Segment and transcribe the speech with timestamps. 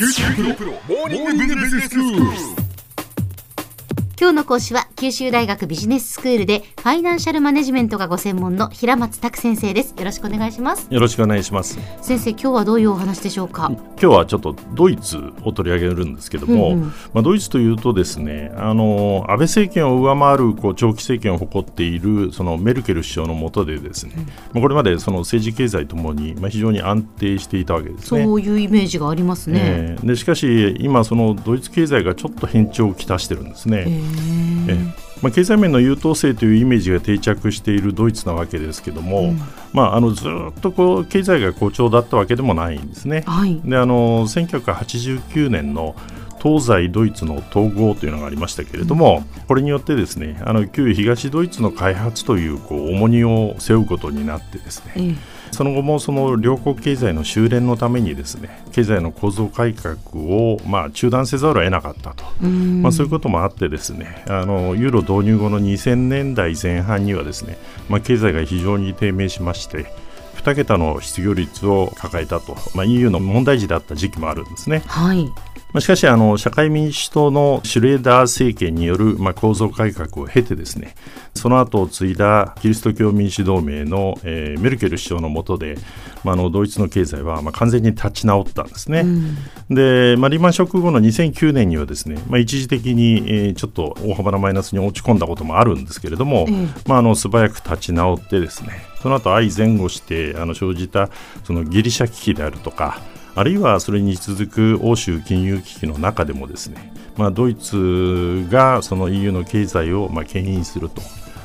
[0.00, 2.59] 큐티 프로 모닝 비즈니스 뉴스
[4.20, 9.94] 今日の講師は九州大学ビジネススクールでファイナンシャルマネジメントがご専門の平松卓先生です。
[9.96, 10.86] よろしくお願いします。
[10.90, 11.78] よろしくお願いします。
[12.02, 13.72] 先生今日はどういうお話でしょうか？
[13.72, 16.88] 今日はちょっとドイツを取り上げるんですけども、うんうん。
[17.14, 24.12] まあ、ドイツというとですねあの安倍政権を上回るこう長期政権を誇っているそのメルケル首相の下でですね、
[24.52, 28.22] まあこれまでその政治経済ともにまあ非常に安定していたわけですね。
[28.24, 33.78] そういうイメージがありますね、えーでしかし今そのドイツ経済がちょっと変調をきたしてるんですね。
[33.78, 33.84] へえ。
[33.86, 39.34] ーーまあ、経済面の優等生というイメージが定着しているドイツなわけですけども、
[39.72, 43.22] まあ、あのずっとこう経済が好調だったわけでもないんですね。
[43.26, 43.60] はい。
[43.62, 45.94] であの1989年の
[46.42, 62.82] 東西ドイツの統合というのがありましたけれども、これによってですねあの旧東ドイツの開発というこう重荷を背負うことになってですね、ええその後もその両国経済の修練のためにですね経済の構造改革をまあ中断せざるを得なかったと、うん。
[62.82, 69.92] まあ、そういうこともあってですねあのユーロ導入後の2000年代前半にはですね、まあ、経済が非常に低迷しまして
[70.36, 74.82] 2桁の失業率を抱えたと、まあ、EU の問題児だった時期もあるんですね。
[74.86, 75.30] はい
[75.72, 80.94] まあしかしあの、社会民主党のシュレーダー政権による、まあ、構造改革を経てですね
[81.34, 85.76] その後を継いだキリスト教民主同盟の、えーメルケル首相の下で、
[86.24, 89.04] まあ、あのドイツの経済は、まあ、完全に立ち直ったんですね。
[89.70, 101.10] で、まあ、リーマンショック後の2009年にはですね、まあ、一時的に、えーちょっと大幅なマイナスに落ち込んだこともあるんですけれども、ええまあ、あの素早く立ち直ってですねその後相前後してあの生じた
[101.44, 103.00] そのギリシャ危機であるとか
[103.34, 111.02] あるいはそれに続く欧州金融危機の中でもですね、まあ、ドイツがその EU の経済をまあ牽引すると、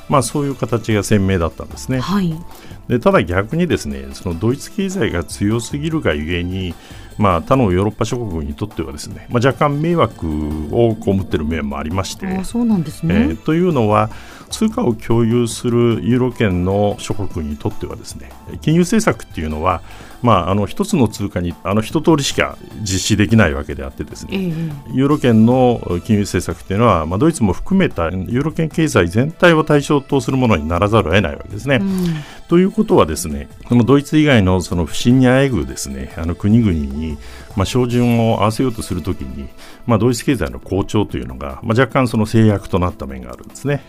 [0.09, 1.99] まあ、そういう形が鮮明だったんですね。
[1.99, 2.35] はい
[2.87, 6.75] でただ逆にですねそのドイツ経済が強すぎるがゆえに、
[7.17, 10.27] まあ、他のヨーロッパ諸国にとってはですね、まあ、若干迷惑
[10.71, 12.27] を被っている面もありまして。
[12.27, 14.09] あそうなんですえね、ーというのは
[14.51, 18.29] 通貨を共有するユーロ圏の諸国にとってはですね
[18.61, 19.81] 金融政策っていうのは、
[20.25, 24.51] まあ、あの一つの通貨にあの一通りしか実施できないわけであってですねええ
[24.93, 31.77] ユーロ圏の金融政策っていうのは、まあ、ドイツも含めたユーロ圏経済全体を対象とするものにならざるを得ないわけですね。
[31.81, 37.17] うんということはですね、このドイツ以外のその不振にあえぐですね、あの国々に、
[37.55, 39.47] まあ、照準を合わせようとするときに、
[39.85, 43.83] まあ、ドイツ経済の好調というのが、まあ、若干その制約となった面があるんですね。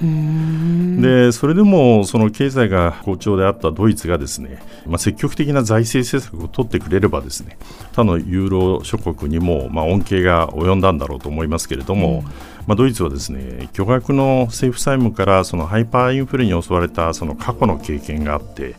[1.00, 7.58] で、それでもその経済が好調であったドイツがですね、まあ、積極的な財政政策を取ってくれればですね、
[7.92, 12.24] 他のユーロ諸国にも、まあ、恩恵が及んだんだろうと思いますけれども、
[12.66, 18.74] まあ、ドイツはですね巨額の政府債務からそのハイパーインフレに襲われたその過去の経験があって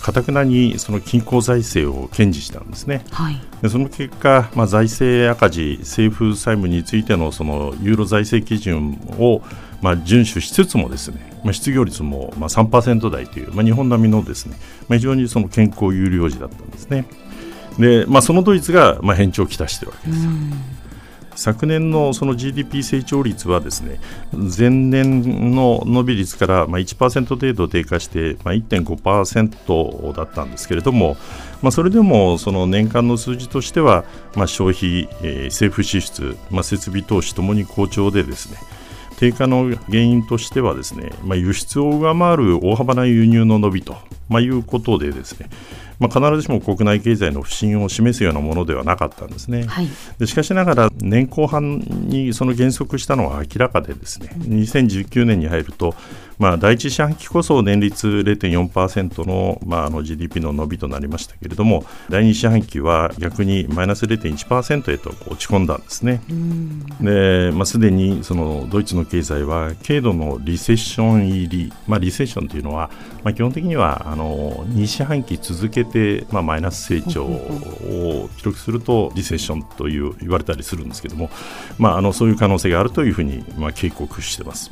[0.00, 3.04] かたくなにその均衡財政を堅持したんですね。
[3.10, 9.42] はいでその結果、まあ、財政赤字、政府債務についてのそのユーロ財政基準を
[9.82, 14.56] まあ遵守しつつもですね、まあ、失業率もまあ3%台という、まあ、日本並みのですね、
[14.88, 17.06] まあ、非常にその健康有料時だったんですね。
[17.78, 20.30] でまあ、そのドイツがまあ変調をきたしているわけですよ。
[21.38, 24.00] 昨年のその GDP 成長率はですね
[24.32, 31.16] 前年の伸び率からまあ1%程度低下してまあ1.5%だったんですけれども、
[31.62, 34.04] まあ、それでもその年間の数字としては
[34.34, 38.58] まあ消費、えー政府支出、まあ、設備投資ともに好調でですね
[39.18, 43.96] 低下の原因としてはですね、まあ、輸出を上回る大幅な輸入の伸びと、
[44.28, 45.48] まあ、いうことでですね、
[45.98, 49.64] まあ、必ずしも国内経済の不振を示すようなものではなかったんですね。
[49.66, 49.88] はい
[50.18, 55.94] でしかしながら年後半にその減速したのは明らかでですね2019年に入ると、
[56.38, 66.20] まあ、第一四半期こそ年率0.4%の,、まああの GDP の伸びとなりましたけれども第二四半期は逆にマイナス0.1%へと落ち込んだんですね。
[67.00, 72.90] で、まあ、すでにそのドイツの経済は軽度のリセッション入り、まあ、リセッションというのは、
[73.24, 81.30] まあ、基本的にはあの2四半期続けて、まあ、マイナス成長を記録するとリセッションという言われたりするんですけども、
[81.78, 84.70] まあ、あのそういう可能性があるというふうに、まあ、警告してます。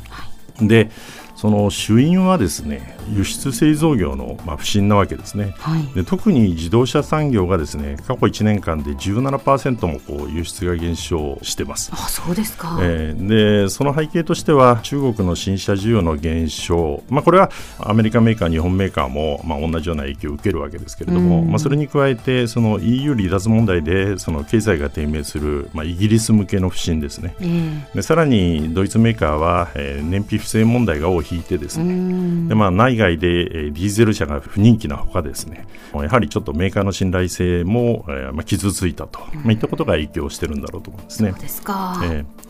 [0.61, 0.91] で
[1.37, 5.55] その主因はですね輸出製造業の、まあ、不振なわけですね。
[5.59, 11.91] はいで特に自動車産業がですね過去1年間で17%もこう輸出が減少してます。
[11.93, 27.35] あそうですか、えーでその背景としては中国の新車需要の減少、まあ、これはアメリカメーカー、日本メーカーも、まあ、同じような影響を受けるわけですけれども、うんまあ、それに加えてその EU 離脱問題でその経済が低迷する、まあ、イギリス向けの不振ですね。
[27.41, 27.47] え
[27.93, 32.49] えでさらにドイツメーカーは、えー燃費不正問題が尾を引引いてですね。
[32.49, 35.67] で、まあ、内外でディーゼル車が不人気なほかですね。
[35.95, 41.31] やはりちょっとメーカーの信頼性も、えーまあ、傷ついたと、まあ、いったことが影響してるんだろうと思うんですね。
[41.33, 42.47] そうですか、えー。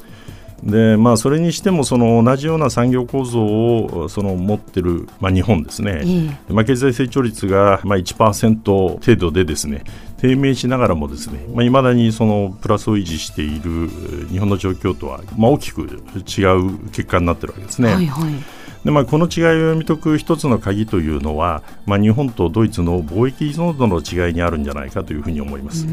[0.63, 6.03] でまあ、それにしてもその同じような産業構造をその持ってる、まあ、日本ですね、
[6.49, 9.85] えまあ、経済成長率がまあ1%程度でですね。
[10.19, 13.91] 低迷しながらもですね、まあ、未だにそのプラスを維持している
[14.31, 17.93] 日本の状況とは、まあ、大きく違う結果になってるわけですね。
[17.93, 18.33] はいはい
[18.87, 25.89] でまあ、この違いを読み解く一つの鍵というのは、まあ、日本とドイツの貿易依存度の違いにあるんじゃないかというふうに思います。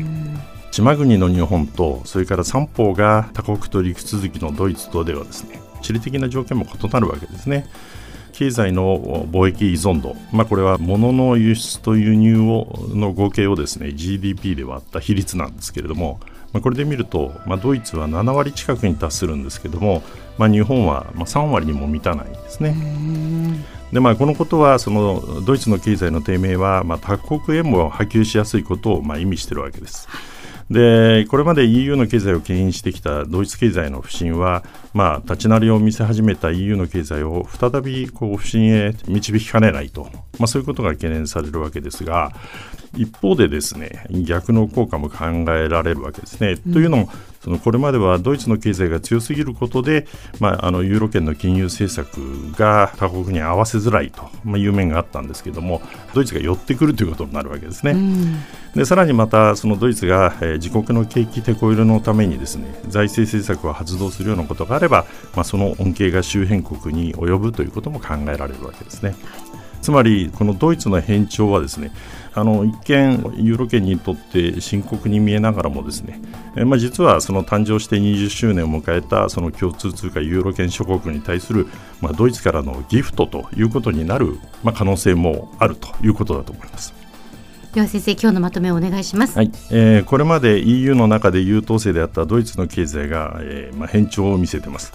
[0.69, 7.65] 島国の日本とそれから三方が他国と陸続きのドイツとではですね地理的な条件も異なるわけですね。
[8.31, 16.19] 経済の貿易依存度、まあ、これは物の輸出と輸入をの合計をですね GDP で割った比率なんですけれども、
[16.53, 20.03] まあ、これで見ると、まあ、ドイツは7割近くに達するんですけども、
[20.37, 22.75] まあ、日本はまあ3割にも満たないんですね。
[23.91, 30.07] でまあ、このことはそのドイツの経済の低迷は、まあ、他国へも波及しやすいことをまあ意味しているわけです。
[30.71, 34.63] でこれまで EU の経済を牽引してきたドイツ経済の不振は、
[34.93, 40.09] まあ、立ち直りを見せ始めた EU の経済を再びこう不振へ導きかねないと、
[40.39, 42.31] まあ、そういうことが懸念されるわけですが
[42.95, 46.57] 一方でですね逆の効果も考えられるわけですね。
[46.65, 47.09] うん、というのも
[47.43, 50.07] そのこれまではドイツの経済が強すぎることで、
[50.39, 55.81] まあ、あのユーロ圏の金融政策が他国に合わせづらいと、まあ、いう面があったんですけれども
[56.13, 57.91] ドイツが寄ってくるということになるわけですね。
[57.91, 58.43] うん、
[58.75, 69.15] でさらにまたそのドイツが、えー、自国の景気てこ入れのためにですね財政政策を発動するようなことがあれば、まあ、その恩恵が周辺国に及ぶということも考えられるわけですね。
[69.83, 71.91] つまりこのドイツの変調はですね
[72.33, 76.19] あの一見ユーロ圏にとって深刻に見えながらもですね、
[76.55, 81.67] えまあ、実はその誕生して20周年を迎えたその共通通貨ユーロ圏諸国に対する、
[82.01, 87.02] まあ、ドイツからのギフトということになる、まあ、可能性もあるということだと思います。
[87.73, 94.93] では先生今日のまとめをお願いします、はいえー、これまで EU の中で優等生であったドイツの経済が、えーまあ、変調を見せています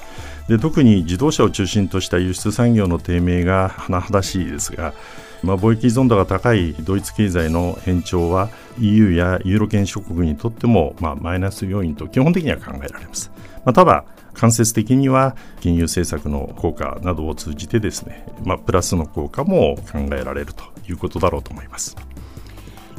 [0.49, 4.95] で特に自動車を中心とした輸出産業の低迷が甚だしいですが
[5.43, 13.31] まあ、貿易依存度が高いドイツ経済の変調は EU やユーロ圏諸国にとっても、まあ、マイナス要因と基本的には考えられます。
[13.65, 14.05] まあ、ただ
[14.35, 21.97] 間接的には金融政策の効果などを通じてですね、まあ、プラスの効果も考えられるということだろうと思います。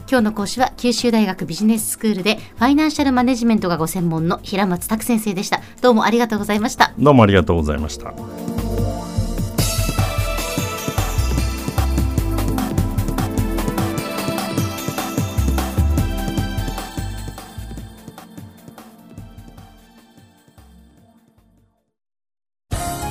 [0.10, 5.62] 今日の講師は九州大学ビジネススクールでファイナンシャルマネジメントがご専門の平松卓先生でした。
[5.82, 6.94] どうもありがとうございました。
[6.98, 8.12] どうもありがとうございました。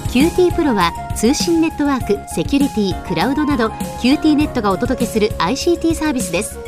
[0.08, 3.68] QT プロは通信ネットワーク、セキュリティ、クラウドなど
[4.02, 6.67] QT ネットがお届けする ICT サービスです